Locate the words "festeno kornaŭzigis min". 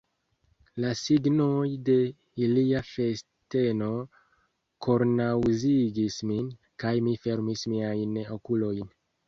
2.87-6.51